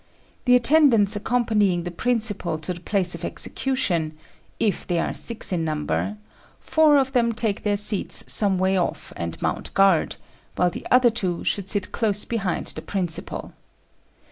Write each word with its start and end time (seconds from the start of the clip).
The 0.45 0.55
attendants 0.55 1.15
accompanying 1.15 1.83
the 1.83 1.91
principal 1.91 2.57
to 2.57 2.73
the 2.73 2.79
place 2.79 3.13
of 3.13 3.23
execution, 3.23 4.17
if 4.59 4.87
they 4.87 4.97
are 4.97 5.13
six 5.13 5.53
in 5.53 5.63
number, 5.63 6.17
four 6.59 6.97
of 6.97 7.13
them 7.13 7.33
take 7.33 7.61
their 7.61 7.77
seats 7.77 8.23
some 8.25 8.57
way 8.57 8.77
off 8.79 9.13
and 9.15 9.39
mount 9.43 9.71
guard, 9.75 10.15
while 10.55 10.71
the 10.71 10.87
other 10.89 11.11
two 11.11 11.43
should 11.43 11.69
sit 11.69 11.91
close 11.91 12.25
behind 12.25 12.65
the 12.65 12.81
principal. 12.81 13.53